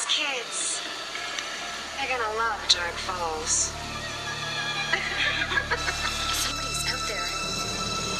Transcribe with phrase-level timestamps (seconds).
[0.00, 0.80] Those kids,
[1.98, 3.68] they're gonna love Dark Falls.
[6.32, 7.28] Somebody's out there.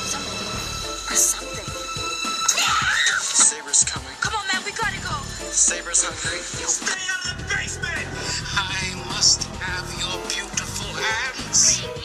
[0.05, 0.45] Somebody.
[1.09, 1.65] Or something.
[3.23, 4.13] Saber's coming.
[4.21, 5.25] Come on, man, we gotta go.
[5.53, 6.41] Saber's hungry.
[6.41, 8.09] Stay out of the basement!
[8.59, 12.00] I must have your beautiful hands.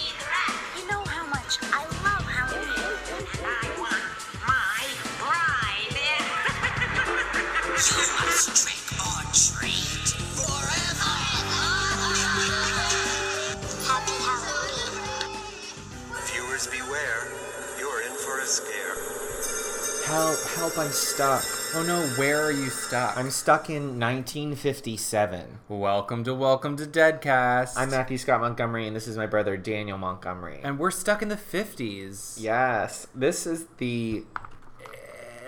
[20.15, 21.43] Help, help, I'm stuck.
[21.73, 23.17] Oh no, where are you stuck?
[23.17, 25.59] I'm stuck in 1957.
[25.67, 27.73] Welcome to Welcome to Deadcast.
[27.75, 30.61] I'm Matthew Scott Montgomery, and this is my brother Daniel Montgomery.
[30.63, 32.39] and we're stuck in the 50s.
[32.39, 34.23] yes, this is the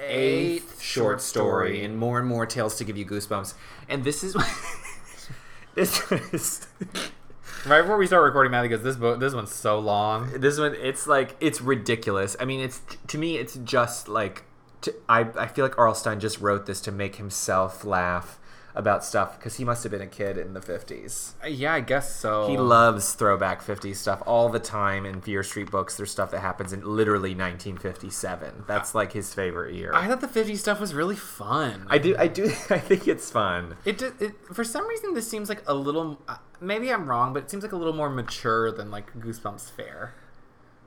[0.06, 3.54] eighth short story, and more and more tales to give you goosebumps.
[3.88, 4.36] And this is
[5.76, 6.68] this is
[7.66, 10.76] Right before we start recording, Matthew goes, "This book, this one's so long." this one.
[10.76, 12.36] It's like it's ridiculous.
[12.38, 14.44] I mean, it's to me, it's just like
[14.82, 15.96] to, I I feel like R.L.
[15.96, 18.40] Stine just wrote this to make himself laugh
[18.76, 21.32] about stuff because he must have been a kid in the 50s.
[21.44, 22.48] Uh, Yeah, I guess so.
[22.48, 25.98] He loves throwback 50s stuff all the time in Fear Street books.
[25.98, 28.66] There's stuff that happens in literally 1957.
[28.68, 29.92] That's like his favorite year.
[29.96, 31.88] I thought the 50s stuff was really fun.
[31.90, 33.78] I do, I do, I think it's fun.
[33.84, 36.20] It, it for some reason this seems like a little.
[36.28, 39.72] uh, Maybe I'm wrong, but it seems like a little more mature than like Goosebumps
[39.72, 40.14] fare.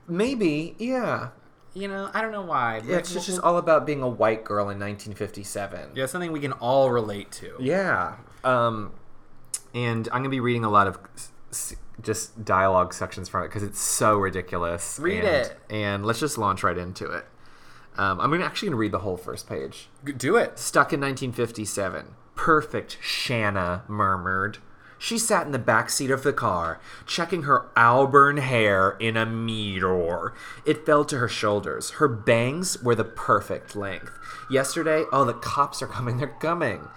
[0.07, 1.29] Maybe, yeah.
[1.73, 2.81] You know, I don't know why.
[2.85, 5.91] yeah it's just, just all about being a white girl in 1957.
[5.95, 7.55] yeah, something we can all relate to.
[7.59, 8.17] Yeah.
[8.43, 8.91] Um,
[9.73, 10.99] and I'm gonna be reading a lot of
[12.01, 14.99] just dialogue sections from it because it's so ridiculous.
[14.99, 15.57] Read and, it.
[15.69, 17.25] and let's just launch right into it.
[17.97, 19.89] Um, I'm gonna actually gonna read the whole first page.
[20.17, 20.57] Do it.
[20.57, 22.15] Stuck in 1957.
[22.35, 24.57] Perfect, Shanna murmured.
[25.01, 29.25] She sat in the back seat of the car, checking her auburn hair in a
[29.25, 30.35] mirror.
[30.63, 31.91] It fell to her shoulders.
[31.91, 34.11] Her bangs were the perfect length.
[34.47, 36.87] Yesterday, oh, the cops are coming, they're coming.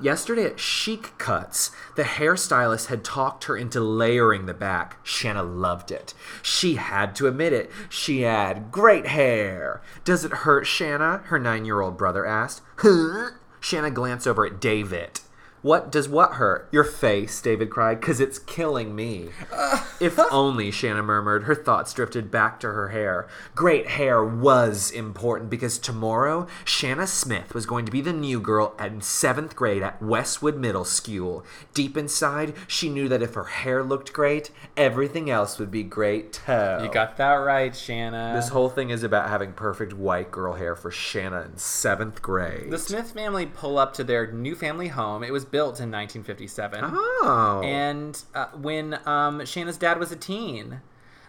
[0.00, 4.96] Yesterday at Chic Cuts, the hairstylist had talked her into layering the back.
[5.02, 6.14] Shanna loved it.
[6.42, 7.70] She had to admit it.
[7.90, 9.82] She had great hair.
[10.06, 11.18] Does it hurt, Shanna?
[11.26, 12.62] Her nine year old brother asked.
[12.76, 13.32] Huh?
[13.60, 15.20] Shanna glanced over at David.
[15.62, 16.68] What does what hurt?
[16.72, 19.28] Your face, David cried, because it's killing me.
[19.52, 21.44] Uh, if only, Shanna murmured.
[21.44, 23.28] Her thoughts drifted back to her hair.
[23.54, 28.74] Great hair was important because tomorrow, Shanna Smith was going to be the new girl
[28.78, 31.44] in seventh grade at Westwood Middle School.
[31.74, 36.32] Deep inside, she knew that if her hair looked great, everything else would be great
[36.32, 36.78] too.
[36.82, 38.32] You got that right, Shanna.
[38.34, 42.70] This whole thing is about having perfect white girl hair for Shanna in seventh grade.
[42.70, 45.22] The Smith family pull up to their new family home.
[45.22, 46.80] It was built in 1957.
[46.84, 47.62] Oh.
[47.64, 50.80] And uh, when um, Shanna's dad was a teen.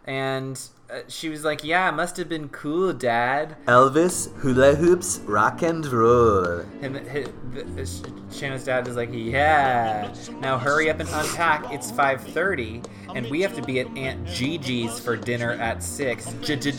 [0.06, 0.60] And
[0.90, 3.56] uh, she was like, Yeah, it must have been cool, Dad.
[3.66, 6.62] Elvis, hula hoops, rock and roll.
[6.82, 8.02] And hi- the, Sh-
[8.36, 10.12] Shanna's dad is like, Yeah.
[10.40, 11.72] Now hurry up and unpack.
[11.72, 12.84] It's 5:30,
[13.16, 16.26] and we have to be at Aunt Gigi's for dinner at six.
[16.42, 16.72] Gigi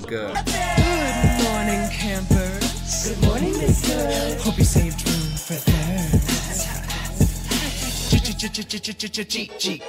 [0.00, 0.34] good.
[0.34, 3.04] Good morning, campers.
[3.04, 4.40] Good morning, Miss Good.
[4.40, 5.11] Hope you saved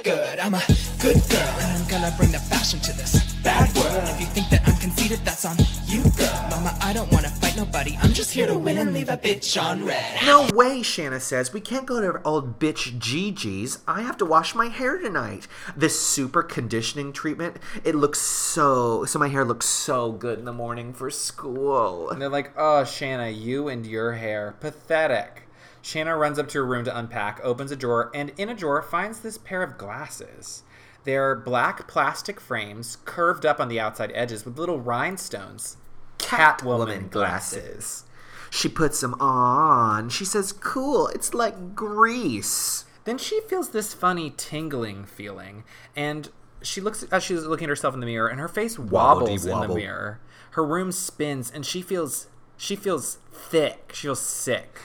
[0.04, 0.38] good.
[0.38, 0.62] I'm a
[1.00, 4.04] good girl, and I'm gonna bring the fashion to this bad world.
[4.10, 6.46] If you think that I'm conceited, that's on you, girl.
[6.50, 7.96] Mama, I don't wanna fight nobody.
[8.02, 10.22] I'm just here to win and leave a bitch on red.
[10.24, 11.52] No way, Shanna says.
[11.52, 13.78] We can't go to old bitch Gigi's.
[13.88, 15.48] I have to wash my hair tonight.
[15.76, 19.04] This super conditioning treatment, it looks so.
[19.06, 22.10] So my hair looks so good in the morning for school.
[22.10, 24.54] And they're like, oh, Shanna, you and your hair.
[24.60, 25.43] Pathetic.
[25.84, 28.80] Shanna runs up to her room to unpack, opens a drawer, and in a drawer
[28.80, 30.62] finds this pair of glasses.
[31.04, 35.76] They're black plastic frames, curved up on the outside edges with little rhinestones.
[36.16, 38.04] Catwoman glasses.
[38.50, 40.08] She puts them on.
[40.08, 42.86] She says, cool, it's like grease.
[43.04, 45.64] Then she feels this funny tingling feeling,
[45.94, 46.30] and
[46.62, 49.60] she looks as she's looking at herself in the mirror, and her face wobbles in
[49.60, 50.18] the mirror.
[50.52, 53.92] Her room spins, and she feels she feels thick.
[53.94, 54.80] She feels sick.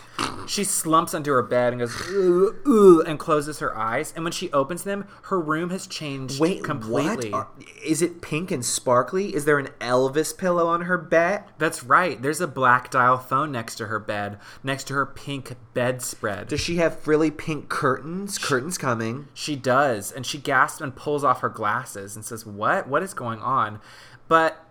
[0.47, 4.11] She slumps onto her bed and goes ooh, ooh, and closes her eyes.
[4.15, 7.29] And when she opens them, her room has changed Wait, completely.
[7.29, 7.47] what?
[7.85, 9.33] Is it pink and sparkly?
[9.33, 11.43] Is there an Elvis pillow on her bed?
[11.57, 12.21] That's right.
[12.21, 16.47] There's a black dial phone next to her bed, next to her pink bedspread.
[16.47, 18.37] Does she have frilly pink curtains?
[18.37, 19.27] Curtains coming.
[19.33, 22.87] She does, and she gasps and pulls off her glasses and says, "What?
[22.87, 23.79] What is going on?"
[24.27, 24.65] But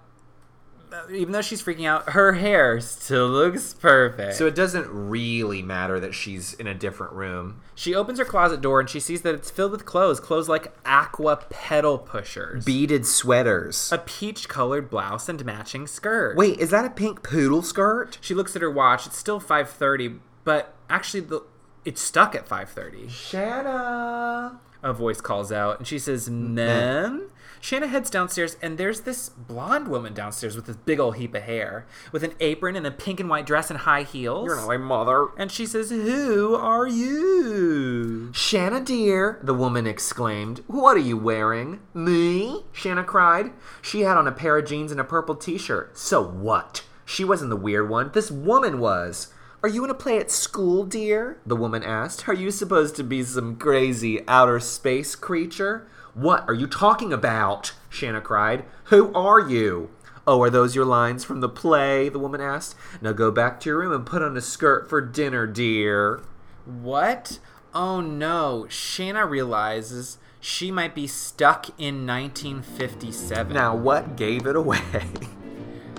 [1.12, 4.34] even though she's freaking out, her hair still looks perfect.
[4.34, 7.60] So it doesn't really matter that she's in a different room.
[7.74, 10.72] she opens her closet door and she sees that it's filled with clothes, clothes like
[10.86, 13.90] aqua pedal pushers, Beaded sweaters.
[13.92, 16.36] a peach colored blouse and matching skirt.
[16.36, 18.18] Wait, is that a pink poodle skirt?
[18.20, 19.06] She looks at her watch.
[19.06, 21.42] It's still 5:30, but actually the
[21.84, 23.08] it's stuck at 5:30.
[23.10, 24.58] Shanna.
[24.82, 29.88] A voice calls out and she says, "Mem." Shanna heads downstairs and there's this blonde
[29.88, 33.20] woman downstairs with this big old heap of hair, with an apron and a pink
[33.20, 34.46] and white dress and high heels.
[34.46, 35.28] You're not my mother.
[35.36, 40.62] and she says, "Who are you?" Shanna, dear, the woman exclaimed.
[40.66, 41.80] What are you wearing?
[41.94, 42.64] Me?
[42.72, 43.52] Shanna cried.
[43.82, 45.96] She had on a pair of jeans and a purple t shirt.
[45.98, 46.84] So what?
[47.04, 48.10] She wasn't the weird one.
[48.12, 49.32] This woman was.
[49.62, 51.40] Are you in a play at school, dear?
[51.44, 52.28] The woman asked.
[52.28, 55.88] Are you supposed to be some crazy outer space creature?
[56.18, 57.74] What are you talking about?
[57.88, 58.64] Shanna cried.
[58.86, 59.90] Who are you?
[60.26, 62.08] Oh, are those your lines from the play?
[62.08, 62.74] The woman asked.
[63.00, 66.20] Now go back to your room and put on a skirt for dinner, dear.
[66.64, 67.38] What?
[67.72, 68.66] Oh no!
[68.68, 73.54] Shanna realizes she might be stuck in 1957.
[73.54, 74.82] Now, what gave it away?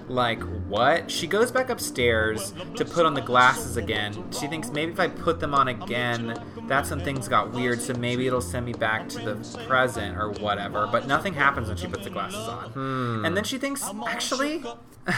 [0.10, 1.12] Like, what?
[1.12, 4.32] She goes back upstairs to put on the glasses again.
[4.32, 6.36] She thinks maybe if I put them on again,
[6.70, 10.30] that's when things got weird, so maybe it'll send me back to the present or
[10.32, 10.88] whatever.
[10.88, 12.70] But nothing happens when she puts the glasses on.
[12.70, 13.26] Hmm.
[13.26, 14.64] And then she thinks, actually,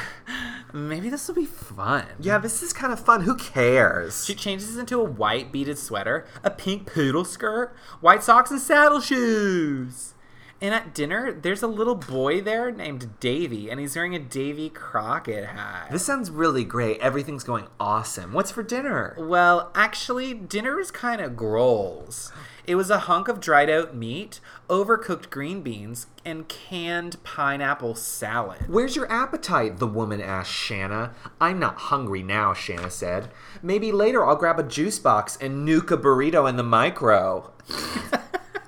[0.74, 2.06] maybe this will be fun.
[2.20, 3.22] yeah, this is kind of fun.
[3.22, 4.26] Who cares?
[4.26, 9.02] She changes into a white beaded sweater, a pink poodle skirt, white socks, and saddle
[9.02, 10.14] shoes.
[10.64, 14.70] And at dinner, there's a little boy there named Davy, and he's wearing a Davy
[14.70, 15.90] Crockett hat.
[15.90, 17.00] This sounds really great.
[17.00, 18.32] Everything's going awesome.
[18.32, 19.16] What's for dinner?
[19.18, 22.32] Well, actually, dinner was kind of grolls.
[22.68, 28.70] It was a hunk of dried out meat, overcooked green beans, and canned pineapple salad.
[28.70, 29.80] Where's your appetite?
[29.80, 31.16] The woman asked Shanna.
[31.40, 33.30] I'm not hungry now, Shanna said.
[33.64, 37.52] Maybe later I'll grab a juice box and nuke a burrito in the micro.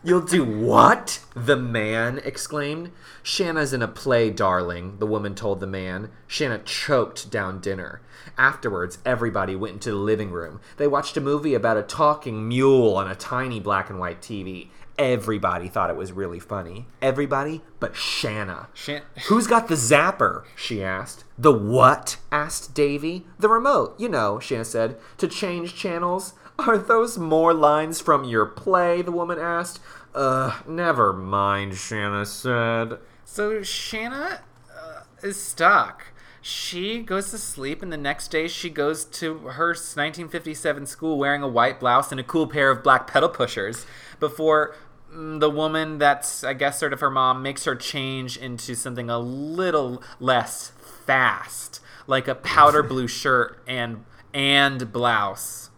[0.05, 1.21] You'll do what?
[1.33, 2.91] The man exclaimed.
[3.21, 6.11] Shanna's in a play, darling, the woman told the man.
[6.27, 8.01] Shanna choked down dinner.
[8.37, 10.59] Afterwards, everybody went into the living room.
[10.75, 14.67] They watched a movie about a talking mule on a tiny black and white TV.
[14.97, 16.85] Everybody thought it was really funny.
[17.01, 18.67] Everybody but Shanna.
[18.73, 20.43] Shan- Who's got the zapper?
[20.55, 21.23] she asked.
[21.37, 22.17] The what?
[22.31, 23.25] asked Davy.
[23.39, 26.33] The remote, you know, Shanna said, to change channels.
[26.59, 29.01] Are those more lines from your play?
[29.01, 29.79] the woman asked.
[30.13, 32.99] Uh, never mind, Shanna said.
[33.25, 34.41] So Shanna
[34.71, 36.05] uh, is stuck.
[36.45, 41.41] She goes to sleep, and the next day she goes to her 1957 school wearing
[41.41, 43.85] a white blouse and a cool pair of black pedal pushers
[44.19, 44.75] before
[45.09, 49.09] mm, the woman that's, I guess, sort of her mom makes her change into something
[49.09, 50.73] a little less
[51.05, 54.03] fast, like a powder blue shirt and
[54.33, 55.69] and blouse.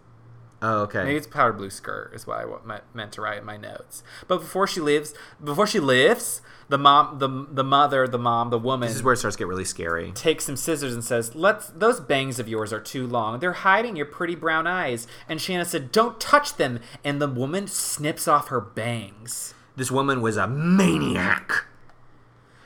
[0.61, 1.03] Oh, okay.
[1.03, 4.03] Maybe it's powder blue skirt is what I meant to write in my notes.
[4.27, 5.13] But before she lives,
[5.43, 9.13] before she lifts, the mom, the the mother, the mom, the woman this is where
[9.13, 10.11] it starts to get really scary.
[10.13, 13.39] takes some scissors and says, "Let's those bangs of yours are too long.
[13.39, 17.67] They're hiding your pretty brown eyes." And Shanna said, "Don't touch them." And the woman
[17.67, 19.53] snips off her bangs.
[19.75, 21.65] This woman was a maniac.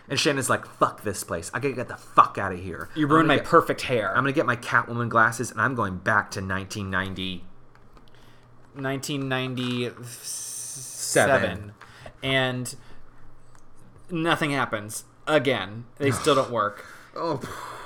[0.08, 1.52] And Shannon's like, fuck this place.
[1.54, 2.90] I gotta get the fuck out of here.
[2.96, 4.10] You ruined my get- perfect hair.
[4.10, 7.46] I'm gonna get my Catwoman glasses and I'm going back to 1990.
[8.82, 11.74] 1997
[12.24, 12.76] and
[14.10, 15.84] nothing happens again.
[15.98, 16.86] They still don't work.
[17.16, 17.42] Oh,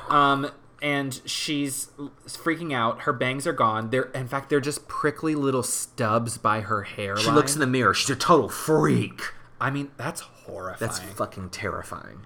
[0.10, 0.52] um
[0.82, 1.88] and she's
[2.28, 3.04] freaking out.
[3.04, 3.90] Her bangs are gone.
[3.90, 7.24] They're in fact they're just prickly little stubs by her hairline.
[7.24, 7.94] She looks in the mirror.
[7.94, 9.22] She's a total freak.
[9.62, 10.80] i mean that's horrifying.
[10.80, 12.26] That's fucking terrifying.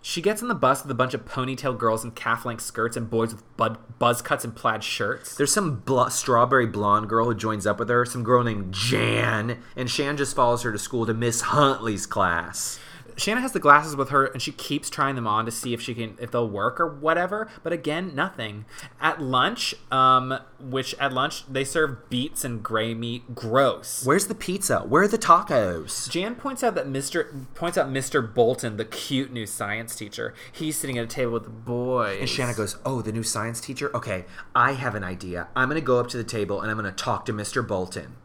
[0.00, 3.10] She gets on the bus with a bunch of ponytail girls in calf-length skirts and
[3.10, 7.34] boys with bud- buzz cuts and plaid shirts There's some bl- strawberry blonde girl who
[7.34, 11.06] joins up with her, some girl named Jan, and Shan just follows her to school
[11.06, 12.78] to Miss Huntley's class.
[13.18, 15.80] Shanna has the glasses with her and she keeps trying them on to see if
[15.80, 18.64] she can if they'll work or whatever, but again, nothing.
[19.00, 23.34] At lunch, um which at lunch they serve beets and gray meat.
[23.34, 24.04] Gross.
[24.06, 24.80] Where's the pizza?
[24.80, 26.08] Where are the tacos?
[26.08, 27.44] Jan points out that Mr.
[27.54, 28.22] points out Mr.
[28.34, 30.34] Bolton, the cute new science teacher.
[30.52, 32.20] He's sitting at a table with the boys.
[32.20, 33.94] And Shanna goes, Oh, the new science teacher?
[33.94, 35.48] Okay, I have an idea.
[35.56, 37.66] I'm gonna go up to the table and I'm gonna talk to Mr.
[37.66, 38.16] Bolton.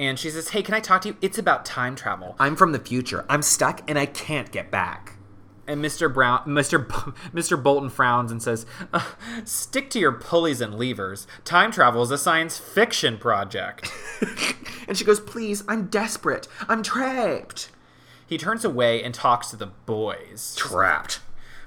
[0.00, 1.16] And she says, "Hey, can I talk to you?
[1.20, 3.24] It's about time travel." I'm from the future.
[3.28, 5.14] I'm stuck and I can't get back.
[5.68, 6.12] And Mr.
[6.12, 6.80] Brown, Mr.
[6.88, 7.62] B- Mr.
[7.62, 9.04] Bolton frowns and says, uh,
[9.44, 11.28] "Stick to your pulleys and levers.
[11.44, 13.92] Time travel is a science fiction project."
[14.90, 16.48] And she goes, Please, I'm desperate.
[16.68, 17.70] I'm trapped.
[18.26, 20.56] He turns away and talks to the boys.
[20.58, 21.20] Trapped.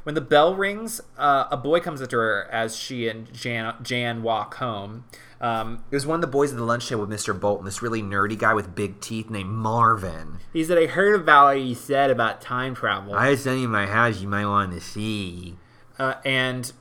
[0.03, 3.75] When the bell rings, uh, a boy comes up to her as she and Jan,
[3.81, 5.05] Jan walk home.
[5.39, 7.37] Um, It was one of the boys at the lunch table with Mr.
[7.37, 10.39] Bolton, this really nerdy guy with big teeth named Marvin.
[10.53, 13.13] he said, I heard about what you said about time travel.
[13.13, 15.55] I have something in my house you might want to see.
[15.99, 16.71] Uh, and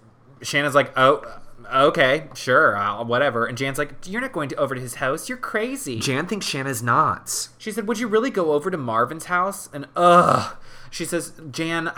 [0.43, 1.41] Shanna's like, oh,
[1.73, 3.47] okay, sure, I'll, whatever.
[3.47, 5.29] And Jan's like, you're not going to over to his house.
[5.29, 5.99] You're crazy.
[5.99, 7.50] Jan thinks Shanna's nuts.
[7.59, 9.69] She said, Would you really go over to Marvin's house?
[9.73, 10.57] And ugh.
[10.91, 11.91] She says, Jan,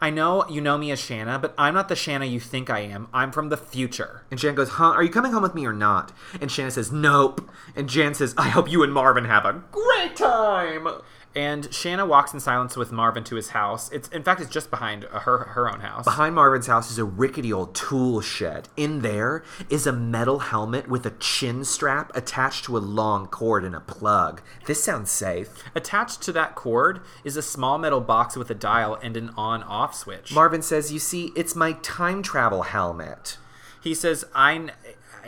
[0.00, 2.80] I know you know me as Shanna, but I'm not the Shanna you think I
[2.80, 3.08] am.
[3.12, 4.22] I'm from the future.
[4.30, 6.12] And Jan goes, Huh, are you coming home with me or not?
[6.40, 7.50] And Shanna says, Nope.
[7.76, 10.88] And Jan says, I hope you and Marvin have a great time.
[11.34, 13.90] And Shanna walks in silence with Marvin to his house.
[13.92, 16.04] It's in fact it's just behind her her own house.
[16.04, 18.68] Behind Marvin's house is a rickety old tool shed.
[18.76, 23.64] In there is a metal helmet with a chin strap attached to a long cord
[23.64, 24.42] and a plug.
[24.66, 25.50] This sounds safe.
[25.74, 29.94] Attached to that cord is a small metal box with a dial and an on-off
[29.94, 30.32] switch.
[30.34, 33.38] Marvin says, You see, it's my time travel helmet.
[33.82, 34.70] he says, "I."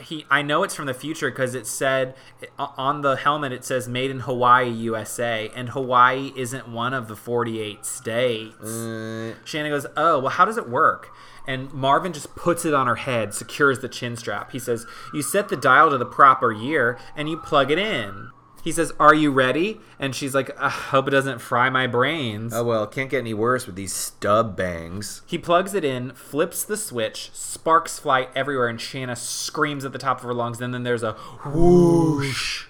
[0.01, 2.15] He, I know it's from the future because it said
[2.59, 7.17] on the helmet it says made in Hawaii, USA, and Hawaii isn't one of the
[7.17, 8.65] 48 states.
[8.65, 9.35] Uh.
[9.45, 11.11] Shannon goes, Oh, well, how does it work?
[11.47, 14.53] And Marvin just puts it on her head, secures the chin strap.
[14.53, 18.31] He says, You set the dial to the proper year and you plug it in.
[18.63, 19.81] He says, Are you ready?
[19.99, 22.55] And she's like, I hope it doesn't fry my brains.
[22.55, 25.23] Oh well, can't get any worse with these stub bangs.
[25.27, 29.99] He plugs it in, flips the switch, sparks fly everywhere, and Shanna screams at the
[29.99, 30.61] top of her lungs.
[30.61, 31.13] And then there's a
[31.45, 32.67] whoosh.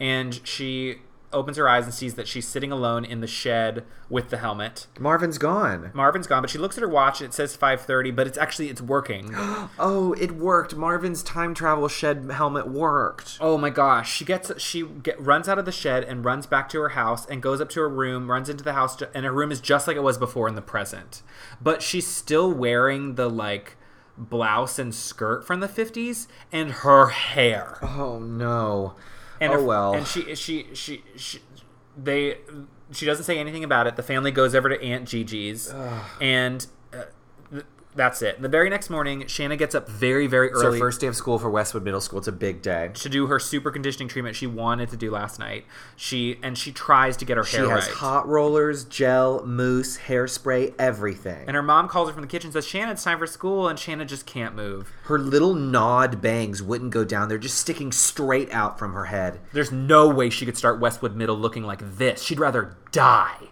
[0.00, 1.00] And she
[1.34, 4.86] opens her eyes and sees that she's sitting alone in the shed with the helmet.
[4.98, 5.90] Marvin's gone.
[5.92, 8.68] Marvin's gone, but she looks at her watch and it says 5:30, but it's actually
[8.68, 9.34] it's working.
[9.78, 10.76] Oh, it worked.
[10.76, 13.38] Marvin's time travel shed helmet worked.
[13.40, 14.12] Oh my gosh!
[14.12, 17.26] She gets she get, runs out of the shed and runs back to her house
[17.26, 19.88] and goes up to her room, runs into the house, and her room is just
[19.88, 21.22] like it was before in the present.
[21.60, 23.76] But she's still wearing the like
[24.16, 27.78] blouse and skirt from the 50s and her hair.
[27.82, 28.94] Oh no.
[29.44, 29.94] And oh her- well.
[29.94, 31.40] And she she she she
[31.96, 32.38] they
[32.92, 33.96] she doesn't say anything about it.
[33.96, 35.72] The family goes over to Aunt Gigi's
[36.20, 36.70] and uh, th-
[37.94, 38.40] that's it.
[38.40, 40.78] The very next morning, Shanna gets up very very her early.
[40.78, 42.18] first day of school for Westwood Middle School.
[42.18, 42.90] It's a big day.
[42.94, 45.64] to do her super conditioning treatment she wanted to do last night.
[45.96, 47.50] She and she tries to get her hair.
[47.50, 47.96] She hair has right.
[47.96, 51.44] hot rollers, gel, mousse, hairspray, everything.
[51.46, 53.68] and her mom calls her from the kitchen and says, Shanna, it's time for school,
[53.68, 54.92] and Shanna just can't move.
[55.04, 57.28] her little gnawed bangs wouldn't go down.
[57.28, 59.40] They're just sticking straight out from her head.
[59.52, 62.22] There's no way she could start Westwood Middle looking like this.
[62.22, 63.48] She'd rather die.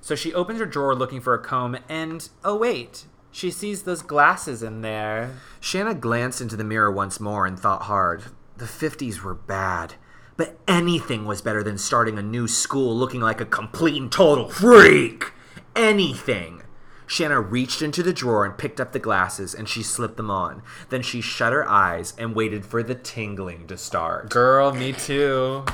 [0.00, 4.02] So she opens her drawer looking for a comb, and oh wait, she sees those
[4.02, 5.36] glasses in there.
[5.60, 8.24] Shanna glanced into the mirror once more and thought hard.
[8.56, 9.94] The 50s were bad.
[10.36, 14.48] But anything was better than starting a new school looking like a complete and total
[14.48, 15.32] freak.
[15.74, 16.62] Anything.
[17.06, 20.62] Shanna reached into the drawer and picked up the glasses and she slipped them on.
[20.90, 24.30] Then she shut her eyes and waited for the tingling to start.
[24.30, 25.64] Girl, me too.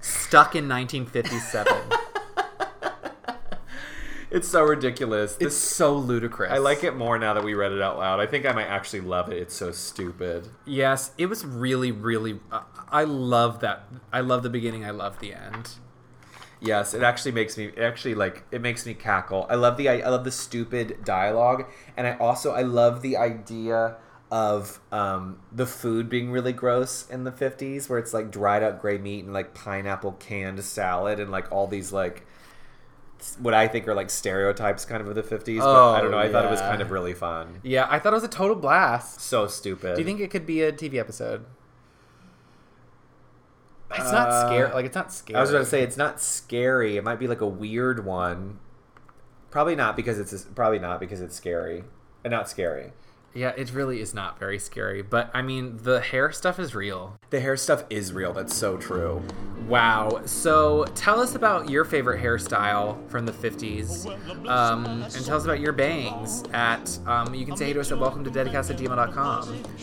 [0.00, 1.74] Stuck in 1957.
[4.32, 5.36] It's so ridiculous.
[5.40, 6.50] it's so ludicrous.
[6.50, 8.18] I like it more now that we read it out loud.
[8.18, 9.36] I think I might actually love it.
[9.36, 10.48] It's so stupid.
[10.64, 12.40] Yes, it was really, really.
[12.50, 13.84] Uh, I love that.
[14.10, 14.86] I love the beginning.
[14.86, 15.72] I love the end.
[16.60, 19.46] Yes, it actually makes me it actually like it makes me cackle.
[19.50, 23.96] I love the I love the stupid dialogue, and I also I love the idea
[24.30, 28.80] of um, the food being really gross in the fifties, where it's like dried up
[28.80, 32.24] gray meat and like pineapple canned salad and like all these like
[33.40, 35.60] what I think are like stereotypes kind of of the fifties.
[35.60, 36.18] but I don't know.
[36.18, 37.60] I thought it was kind of really fun.
[37.62, 39.20] Yeah, I thought it was a total blast.
[39.20, 39.94] So stupid.
[39.94, 41.44] Do you think it could be a TV episode?
[43.94, 44.72] It's not scary.
[44.72, 45.34] Like it's not scary.
[45.36, 46.96] Uh, I was going to say it's not scary.
[46.96, 48.58] It might be like a weird one.
[49.50, 51.84] Probably not because it's probably not because it's scary.
[52.24, 52.92] And not scary.
[53.34, 55.02] Yeah, it really is not very scary.
[55.02, 57.16] But I mean, the hair stuff is real.
[57.30, 58.32] The hair stuff is real.
[58.32, 59.22] That's so true.
[59.68, 60.22] Wow.
[60.26, 64.06] So tell us about your favorite hairstyle from the 50s.
[64.48, 67.92] Um, and tell us about your bangs at, um, you can say hey to us
[67.92, 68.70] at welcome to deadcast.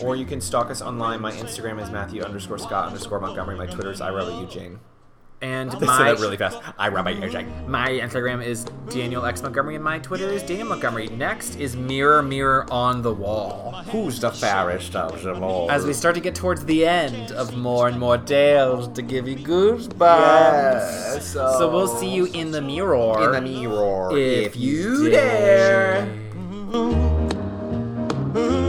[0.02, 1.22] Or you can stalk us online.
[1.22, 3.56] My Instagram is Matthew underscore Scott underscore Montgomery.
[3.56, 4.80] My Twitter is I Eugene.
[5.42, 6.60] And Say my, that really fast.
[6.78, 7.48] I Robert Eugene.
[7.66, 11.08] my Instagram is Daniel X Montgomery and my Twitter is Daniel Montgomery.
[11.08, 13.72] Next is Mirror Mirror on the Wall.
[13.90, 15.72] Who's the fairest of them all?
[15.72, 19.30] As we start to get towards the end of more and more tales to give
[19.30, 20.00] you goosebumps.
[20.00, 23.24] Yes, So we'll see you in the mirror.
[23.24, 26.06] in the mirror If you dare.
[28.36, 28.69] Yeah,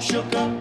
[0.00, 0.59] shook up.